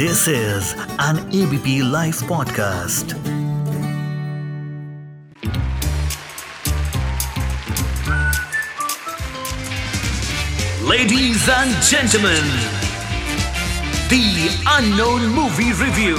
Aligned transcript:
This 0.00 0.28
is 0.28 0.74
an 0.98 1.18
ABP 1.28 1.82
Life 1.82 2.20
podcast. 2.20 3.12
Ladies 10.88 11.46
and 11.50 11.70
gentlemen, 11.82 12.46
the 14.08 14.48
unknown 14.78 15.26
movie 15.34 15.74
review. 15.74 16.16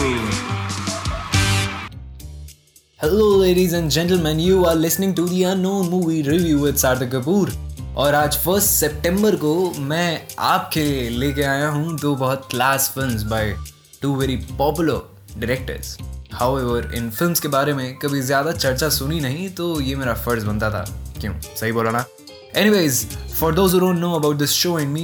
Hello, 3.00 3.36
ladies 3.36 3.74
and 3.74 3.90
gentlemen, 3.90 4.38
you 4.40 4.64
are 4.66 4.76
listening 4.76 5.16
to 5.16 5.26
the 5.26 5.46
unknown 5.46 5.90
movie 5.90 6.22
review 6.22 6.60
with 6.60 6.78
Sardar 6.78 7.08
Kapoor. 7.08 7.52
और 7.98 8.16
आज 8.16 8.36
first 8.38 8.70
सितंबर 8.70 9.36
को 9.36 9.54
मैं 9.80 10.28
आपके 10.40 10.84
लिए 10.84 11.10
लेके 11.10 11.44
आया 11.44 11.68
हूँ 11.70 11.98
दो 12.00 12.16
बहुत 12.16 12.48
class 12.52 12.90
films 12.96 13.24
by 13.24 13.54
two 14.02 14.16
very 14.16 14.36
popular 14.58 15.02
directors 15.38 15.98
however 16.60 16.92
in 16.96 17.10
film 17.10 17.34
के 17.42 17.48
बारे 17.48 17.74
में 17.74 17.98
कभी 18.00 18.22
ज़्यादा 18.22 18.52
चर्चा 18.52 18.90
सुनी 18.90 19.20
नहीं 19.20 19.50
तो 19.50 19.80
ये 19.82 19.96
मेरा 19.96 20.14
फ़र्ज़ 20.14 20.46
बनता 20.46 20.70
था। 20.72 20.86
क्यों? 21.20 21.34
सही 21.56 21.72
बोला 21.72 21.92
ना? 21.92 22.06
Anyways 22.56 23.06
for 23.40 23.54
those 23.56 23.76
know 23.76 24.14
about 24.16 24.36
this 24.36 24.52
show 24.52 24.78
and 24.80 24.90
me 24.90 25.04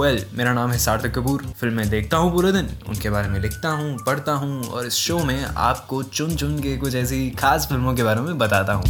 well 0.00 0.24
मेरा 0.34 0.52
नाम 0.54 0.70
है 0.70 0.78
सार्थक 0.78 1.14
कपूर। 1.14 1.44
फ़िल्में 1.60 1.88
देखता 1.90 2.16
हूँ 2.16 2.32
पूरे 2.32 2.52
दिन, 2.52 2.68
उनके 2.88 3.10
बारे 3.10 3.28
में 3.28 3.40
लिखता 3.40 3.68
हूँ, 3.68 3.96
पढ़ता 4.06 4.32
हूँ 4.32 4.62
और 4.64 4.86
इस 4.86 4.94
शो 4.94 5.18
में 5.24 5.44
आपको 5.44 6.02
चुन 6.02 6.36
चुन 6.36 6.58
के 6.58 6.76
कुछ 6.76 6.94
ऐसी 6.94 7.30
खास 7.30 7.68
फ़िल्मों 7.68 7.94
के 7.94 8.02
बारे 8.02 8.20
में 8.20 8.38
बताता 8.38 8.72
हूँ। 8.72 8.84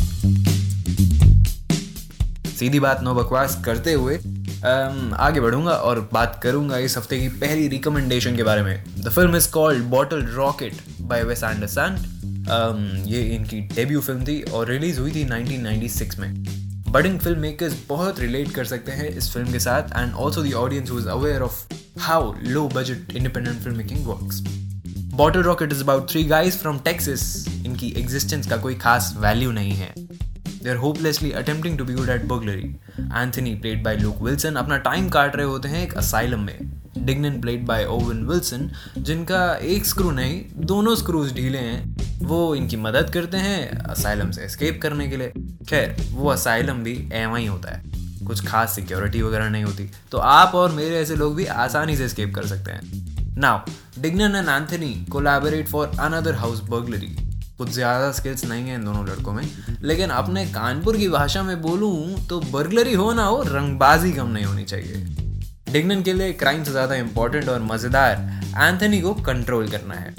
सीधी 2.58 2.80
बात 2.80 3.02
नो 3.02 3.14
बकवास 3.14 3.60
करते 3.64 3.92
हुए 3.92 4.18
um, 4.18 5.14
आगे 5.16 5.40
बढ़ूँगा 5.40 5.72
और 5.72 6.00
बात 6.12 6.40
करूँगा 6.42 6.78
इस 6.78 6.96
हफ़्ते 6.98 7.18
की 7.20 7.28
पहली 7.40 7.68
रिकमेंडेशन 7.68 8.36
के 8.36 8.42
बारे 8.42 8.62
में। 8.62 8.84
The 8.98 9.08
film 9.08 9.36
is 9.36 9.50
called 9.52 9.84
Bottle 9.90 10.22
Rocket 10.34 10.80
by 11.00 11.22
Wes 11.24 11.42
Anderson 11.44 11.98
ये 13.08 13.20
इनकी 13.34 13.60
डेब्यू 13.74 14.00
फ़िल्म 14.00 14.24
थी 14.24 14.40
और 14.42 14.68
रिलीज़ 14.68 15.00
हुई 15.00 15.10
थी 15.14 15.24
1996 15.24 16.18
में। 16.18 16.32
बडिंग 16.92 17.18
फ़िल्म 17.20 17.40
मेकर्स 17.40 17.74
बहुत 17.88 18.20
रिलेट 18.20 18.50
कर 18.50 18.64
सकते 18.64 18.92
हैं 18.92 19.08
इस 19.08 19.32
फ़िल्म 19.32 19.52
के 19.52 19.58
साथ 19.60 19.96
and 19.96 20.14
also 20.14 20.42
the 20.42 20.52
audience 20.62 20.90
is 20.92 21.08
aware 21.08 21.42
of 21.42 21.64
how 22.00 22.32
low 22.44 22.68
budget 22.74 23.16
independent 23.16 23.56
film 23.56 23.76
making 23.78 24.06
works 24.06 24.42
Bottle 25.14 25.42
Rocket 25.42 25.72
is 25.72 25.82
about 25.82 26.10
three 26.10 26.24
guys 26.26 26.58
from 26.58 26.78
Texas 26.84 27.46
इनकी 27.64 27.94
एग्जिस्टेंस 27.98 28.46
का 28.46 28.56
कोई 28.56 28.74
खास 28.76 29.14
वैल्यू 29.18 29.50
नहीं 29.52 29.72
है। 29.72 29.94
They 30.68 30.72
are 30.72 30.78
hopelessly 30.78 31.30
attempting 31.32 31.76
to 31.78 31.84
be 31.84 31.94
good 31.94 32.08
at 32.08 32.24
burglary 32.24 32.68
Anthony 33.00 33.54
played 33.54 33.82
by 33.84 33.96
Luke 33.96 34.20
Wilson 34.22 34.54
अपना 34.54 34.76
time 34.78 35.08
काट 35.08 35.36
रहे 35.36 35.46
होते 35.46 35.68
हैं 35.68 35.82
एक 35.82 35.94
असाइलम 35.94 36.40
में। 36.40 36.58
Dignan 36.98 37.40
played 37.40 37.64
by 37.66 37.84
Owen 37.84 38.24
Wilson 38.26 38.68
जिनका 38.98 39.54
एक 39.56 39.86
स्क्रू 39.86 40.10
नहीं, 40.10 40.40
दोनों 40.56 40.94
स्क्रूज 40.94 41.32
ढीले 41.34 41.58
हैं। 41.58 42.26
वो 42.26 42.54
इनकी 42.54 42.76
मदद 42.76 43.10
करते 43.10 43.36
हैं 43.36 43.70
असाइलम 43.70 44.30
से 44.30 44.42
एस्केप 44.42 44.80
करने 44.82 45.08
के 45.08 45.16
लिए। 45.16 45.32
खैर, 45.68 45.96
वो 46.10 46.30
असाइलम 46.30 46.82
भी 46.82 46.96
एम 47.12 47.36
ही 47.36 47.46
होता 47.46 47.74
है। 47.76 47.82
कुछ 48.26 48.46
खास 48.46 48.74
सिक्योरिटी 48.74 49.22
वगैरह 49.22 49.48
नहीं 49.48 49.64
होती। 49.64 49.90
तो 50.12 50.18
आप 50.18 50.54
और 50.54 50.72
मेरे 50.72 50.96
ऐसे 50.96 51.16
लोग 51.16 51.34
भी 51.36 51.46
आसानी 51.46 51.96
से 51.96 52.04
एस्केप 52.04 52.34
कर 52.34 52.46
सकते 52.46 52.72
हैं। 52.72 53.36
Now 53.38 53.58
Dignan 54.02 54.36
and 54.36 54.48
Anthony 54.48 54.94
collaborate 55.12 55.68
for 55.68 55.92
another 56.00 56.34
house 56.34 56.60
burglary 56.60 57.16
कुछ 57.58 57.70
ज़्यादा 57.70 58.10
स्किल्स 58.12 58.44
नहीं 58.44 58.68
है 58.68 58.74
इन 58.74 58.84
दोनों 58.84 59.06
लड़कों 59.06 59.32
में। 59.32 59.42
लेकिन 59.82 60.10
अपने 60.12 60.44
कानपुर 60.48 60.96
की 60.96 61.08
भाषा 61.08 61.42
में 61.42 61.60
बोलूँ 61.62 62.26
तो 62.28 62.40
बर्गलरी 62.42 62.94
हो 62.94 63.12
ना 63.12 63.24
हो, 63.24 63.42
रंगबाजी 63.42 64.12
कम 64.12 64.28
नहीं 64.28 64.44
होनी 64.44 64.64
चाहिए। 64.64 65.04
डिग्नन 65.72 66.02
के 66.02 66.12
लिए 66.12 66.32
क्राइम 66.34 66.62
से 66.64 66.70
ज़्यादा 66.70 66.94
इंपॉर्टेंट 66.96 67.48
और 67.48 67.62
मज़ेदार 67.62 68.26
एंथनी 68.58 69.00
को 69.00 69.14
कंट्रोल 69.24 69.68
करना 69.68 69.94
है। 69.94 70.14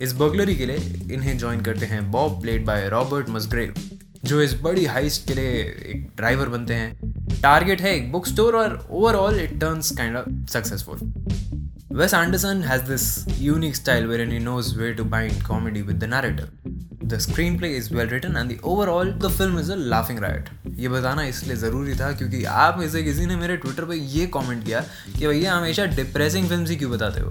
इस 0.00 0.12
बर्गलरी 0.14 0.54
के 0.56 0.66
लिए 0.66 1.08
इन्हें 1.12 1.36
ज्वाइन 1.38 1.60
करते 1.60 1.86
हैं 1.86 2.10
Bob 2.10 2.40
played 2.42 2.64
by 2.66 2.88
Robert 2.88 3.28
Musgrave 3.30 3.74
जो 4.24 4.40
इस 4.42 4.54
बड़ी 4.62 4.84
हाइस्ट 4.86 5.26
के 5.28 5.34
लिए 5.34 5.52
एक 5.88 6.06
ड्राइवर 6.16 6.48
बनते 6.48 6.74
हैं। 6.74 7.40
टारगेट 7.42 7.80
है 7.80 7.94
एक 7.96 8.10
बुक 8.12 8.26
स्टोर 8.26 8.56
और 8.56 8.86
overall 8.90 9.40
it 9.40 9.58
turns 9.60 9.90
kind 9.96 10.16
of 10.16 10.28
successful 10.50 10.98
Wes 11.94 12.14
Anderson 12.14 12.62
has 12.62 12.84
this 12.84 13.26
unique 13.38 13.74
style 13.74 14.06
wherein 14.08 14.30
he 14.30 14.38
knows 14.38 14.74
where 14.74 14.94
to 14.94 15.04
bind 15.04 15.44
comedy 15.44 15.82
with 15.82 16.00
the 16.00 16.06
narrative. 16.06 16.48
The 17.02 17.16
screenplay 17.16 17.72
is 17.80 17.90
well 17.90 18.06
written 18.06 18.36
and 18.36 18.50
the 18.50 18.58
overall, 18.62 19.04
the 19.04 19.28
film 19.28 19.58
is 19.58 19.68
a 19.68 19.76
laughing 19.76 20.20
riot. 20.24 20.48
ये 20.78 20.88
बताना 20.88 21.24
इसलिए 21.32 21.56
ज़रूरी 21.56 21.94
था 21.96 22.10
क्योंकि 22.12 22.42
आप 22.60 22.78
में 22.78 22.88
से 22.90 23.02
किसी 23.02 23.26
ने 23.26 23.36
मेरे 23.36 23.56
ट्विटर 23.64 23.84
पे 23.84 23.96
ये 24.14 24.26
कमेंट 24.36 24.64
किया 24.64 24.80
कि 25.18 25.26
भैया 25.26 25.54
हमेशा 25.54 25.86
डिप्रेसिंग 25.96 26.48
फ़िल्म 26.48 26.66
ही 26.66 26.76
क्यों 26.76 26.90
बताते 26.90 27.20
हो 27.20 27.30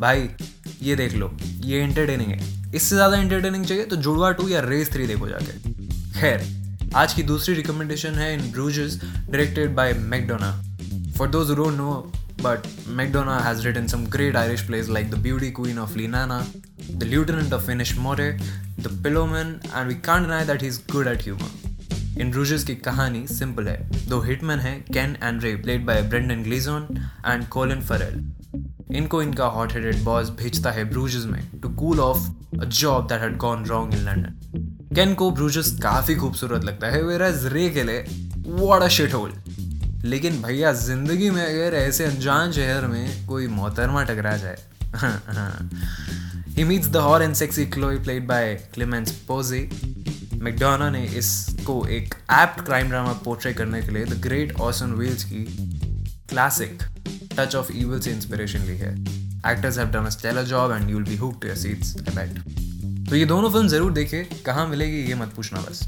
भाई, 0.00 0.28
ये 0.82 0.96
देख 0.96 1.14
लो, 1.14 1.30
ये 1.64 1.82
एंटरटेनिंग 1.82 2.30
है 2.30 2.38
इससे 2.74 2.94
ज़्यादा 2.94 3.16
एंटरटेनिंग 3.16 3.64
चाहिए 3.64 3.84
तो 3.86 3.96
जुड़वा 4.06 4.30
टू 4.32 4.48
या 4.48 4.60
रेस 4.68 4.92
थ्री 4.92 5.06
देखो 5.06 5.28
जाके 5.28 5.72
खैर, 6.20 6.46
आज 6.96 7.14
की 7.14 7.22
दूसरी 7.32 7.54
रिकमेंडेशन 7.54 8.22
है 8.22 8.32
in 8.34 8.50
Bruges 8.52 9.00
directed 9.02 9.74
by 9.76 9.92
McDonagh 10.14 10.52
for 11.18 11.28
those 11.28 11.54
don't 11.56 11.76
know 11.76 11.90
but 12.39 12.63
McDonough 12.89 13.41
has 13.41 13.65
written 13.65 13.87
some 13.87 14.07
great 14.07 14.35
Irish 14.35 14.65
plays 14.67 14.89
like 14.89 15.09
The 15.09 15.17
Beauty 15.17 15.51
Queen 15.51 15.77
of 15.77 15.91
Linana, 15.91 16.39
The 16.99 17.05
Lieutenant 17.05 17.53
of 17.53 17.65
Finnish 17.65 17.95
More, 17.97 18.15
The 18.15 18.89
Pillowman, 18.89 19.53
and 19.73 19.87
we 19.87 19.95
can't 19.95 20.25
deny 20.25 20.43
that 20.43 20.61
he's 20.61 20.77
good 20.77 21.07
at 21.07 21.21
humor. 21.21 21.53
इन 22.17 22.31
रूजेस 22.33 22.63
की 22.63 22.73
कहानी 22.75 23.25
simple 23.27 23.67
है 23.67 24.07
दो 24.09 24.19
hitman 24.21 24.59
हैं 24.59 24.79
Ken 24.93 25.15
and 25.23 25.41
Ray 25.43 25.55
played 25.55 25.85
by 25.85 26.01
Brendan 26.01 26.43
Gleeson 26.43 26.87
and 27.25 27.47
Colin 27.55 27.81
Farrell 27.89 28.95
इनको 28.97 29.21
इनका 29.21 29.45
hot 29.55 29.73
headed 29.73 30.03
boss 30.03 30.29
भेजता 30.41 30.71
है 30.71 30.83
bruises 30.89 31.25
में 31.25 31.41
to 31.61 31.69
cool 31.81 31.99
off 31.99 32.59
a 32.61 32.65
job 32.65 33.07
that 33.07 33.21
had 33.21 33.37
gone 33.37 33.65
wrong 33.65 33.93
in 33.93 34.05
London 34.05 34.95
Ken 34.95 35.13
को 35.15 35.29
ब्रूजेस 35.31 35.75
काफी 35.83 36.15
खूबसूरत 36.15 36.63
लगता 36.65 36.91
है 36.91 37.01
वेराज 37.03 37.45
रे 37.53 37.69
के 37.69 37.83
लिए 37.83 38.05
व्हाट 38.47 38.81
अ 38.81 38.87
शिट 38.97 39.13
होल 39.13 39.33
लेकिन 40.04 40.40
भैया, 40.42 40.72
ज़िंदगी 40.72 41.30
में 41.30 41.42
अगर 41.42 41.76
ऐसे 41.76 42.04
अनजान 42.04 42.52
शहर 42.52 42.86
में 42.86 43.26
कोई 43.26 43.46
मोहतरमा 43.48 44.02
टकरा 44.04 44.36
जाए, 44.36 44.56
he 46.56 46.64
meets 46.64 46.88
the 46.88 46.96
whore 46.96 47.22
and 47.22 47.34
sexy 47.34 47.66
Chloe 47.66 47.98
played 47.98 48.26
by 48.26 48.54
Clemence 48.74 49.12
Poesy 49.28 49.68
McDonagh 50.42 50.88
ने 50.90 51.04
इसको 51.18 51.86
एक 51.88 52.14
एप्ट 52.32 52.64
क्राइम 52.66 52.88
ड्रामा 52.88 53.12
पोर्ट्रे 53.24 53.52
करने 53.54 53.82
के 53.82 53.92
लिए 53.92 54.04
द 54.04 54.20
ग्रेट 54.22 54.52
ऑसन 54.60 54.92
वेल्स 54.92 55.24
की 55.24 55.44
क्लासिक 56.28 56.82
टच 57.38 57.54
ऑफ़ 57.54 57.72
ईवल 57.72 58.00
से 58.00 58.10
इंस्पिरेशन 58.10 58.60
ली 58.60 58.76
है। 58.78 58.92
Actors 59.52 59.78
have 59.78 59.88
done 59.88 60.06
a 60.06 60.10
stellar 60.10 60.44
job 60.44 60.72
and 60.72 60.90
you 60.90 60.96
will 60.96 61.08
be 61.08 61.16
hooked 61.16 61.40
to 61.42 61.48
your 61.48 61.56
seats 61.56 61.96
I 61.98 62.14
bet 62.16 62.89
तो 63.10 63.16
ये 63.16 63.24
दोनों 63.26 63.48
फ़िल्म 63.50 63.68
ज़रूर 63.68 63.92
देखे, 63.92 64.22
कहाँ 64.46 64.66
मिलेगी 64.68 64.98
ये 65.04 65.14
मत 65.14 65.32
पूछना 65.36 65.60
बस। 65.60 65.80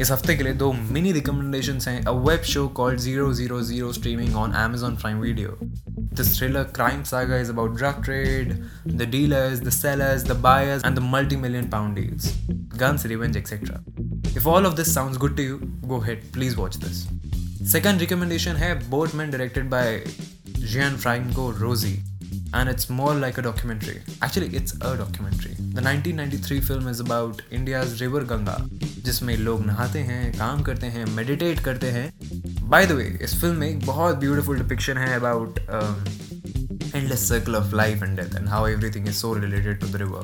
इस 0.00 0.10
हफ़्ते 0.10 0.34
के 0.36 0.44
लिए 0.44 0.52
दो 0.54 0.72
मिनी 0.72 1.12
रिकमेंडेशन 1.12 1.78
हैं 1.86 2.04
a 2.04 2.10
web 2.26 2.42
show 2.44 2.66
called 2.76 2.98
zero 3.00 3.32
zero 3.34 3.60
zero 3.62 3.92
streaming 3.92 4.34
on 4.36 4.54
Amazon 4.64 4.96
Prime 4.96 5.20
Video 5.20 5.56
this 5.62 6.36
thriller 6.38 6.62
crime 6.74 7.02
saga 7.10 7.36
is 7.40 7.50
about 7.50 7.76
drug 7.76 8.02
trade 8.04 8.52
the 8.88 9.08
dealers 9.10 9.60
the 9.60 9.70
sellers 9.70 10.24
the 10.24 10.36
buyers 10.42 10.84
and 10.84 10.96
the 10.96 11.02
multi 11.04 11.36
million 11.36 11.68
pound 11.70 11.96
deals 11.96 12.32
guns 12.76 13.06
revenge 13.06 13.36
etcetera 13.36 13.82
if 14.36 14.48
all 14.48 14.66
of 14.66 14.76
this 14.76 14.94
sound 14.94 15.16
good 15.16 15.36
to 15.36 15.42
you 15.42 15.58
go 15.84 16.00
ahead 16.00 16.30
please 16.32 16.56
watch 16.56 16.76
this 16.84 17.02
second 17.72 18.00
recommendation 18.00 18.56
है 18.56 18.74
Boatman 18.90 19.30
directed 19.30 19.70
by 19.70 20.02
Gianfranco 20.96 21.50
Rosi 21.58 21.96
and 22.54 22.68
it's 22.68 22.88
more 22.90 23.14
like 23.14 23.38
a 23.38 23.42
documentary. 23.42 24.02
Actually, 24.22 24.48
it's 24.56 24.72
a 24.74 24.96
documentary. 24.96 25.54
The 25.78 25.82
1993 25.82 26.60
film 26.60 26.88
is 26.88 27.00
about 27.00 27.42
India's 27.50 28.00
river 28.00 28.24
Ganga, 28.24 28.56
जिसमें 29.06 29.36
लोग 29.36 29.64
नहाते 29.66 29.98
हैं 30.10 30.32
काम 30.38 30.62
करते 30.62 30.86
हैं 30.94 31.04
meditate 31.16 31.60
करते 31.64 31.90
हैं 31.96 32.10
बाय 32.70 32.86
द 32.86 32.92
वे 32.92 33.04
इस 33.22 33.40
फ़िल्म 33.40 33.56
में 33.56 33.68
एक 33.68 33.84
बहुत 33.86 34.16
ब्यूटीफुल 34.24 34.58
डिपिक्शन 34.58 34.98
है 34.98 35.14
about 35.16 35.60
endless 36.94 37.24
circle 37.28 37.56
of 37.56 37.72
life 37.72 38.02
and 38.02 38.16
death 38.16 38.34
and 38.36 38.48
how 38.48 38.64
everything 38.64 39.06
is 39.06 39.16
so 39.16 39.32
related 39.34 39.80
to 39.80 39.86
the 39.86 39.98
river. 39.98 40.22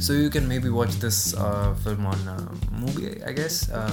So 0.00 0.12
you 0.12 0.30
can 0.30 0.48
maybe 0.48 0.68
watch 0.68 0.96
this 1.04 1.34
uh, 1.34 1.74
film 1.84 2.06
on 2.06 2.26
uh, 2.28 2.52
movie, 2.80 3.22
I 3.24 3.32
guess. 3.32 3.70
Uh, 3.70 3.92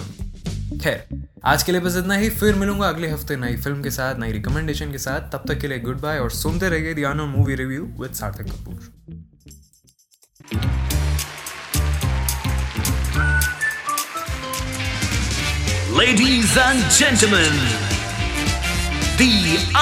खैर 0.81 1.18
आज 1.45 1.63
के 1.63 1.71
लिए 1.71 1.81
बस 1.81 1.95
इतना 1.97 2.15
ही। 2.15 2.29
फिर 2.29 2.55
मिलूँगा 2.55 2.87
अगले 2.89 3.09
हफ़्ते 3.09 3.35
नई 3.35 3.55
फ़िल्म 3.55 3.81
के 3.83 3.91
साथ 3.91 4.15
नई 4.19 4.31
रिकमेंडेशन 4.31 4.91
के 4.91 4.97
साथ। 4.97 5.31
तब 5.33 5.43
तक 5.47 5.59
के 5.59 5.67
लिए 5.67 5.79
गुड 5.79 5.99
बाय 6.01 6.19
और 6.19 6.31
सुनते 6.31 6.69
रहिए 6.69 6.93
दियानो 6.93 7.25
मूवी 7.25 7.55
रिव्यू 7.55 7.83
विद 8.01 8.13
सार्थक 8.13 8.51
Kapoor. 8.51 8.97
Ladies 15.99 16.51
and 16.57 16.83
gentlemen, 16.97 17.57
the 19.17 19.33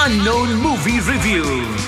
unknown 0.06 0.56
movie 0.64 1.00
review. 1.12 1.87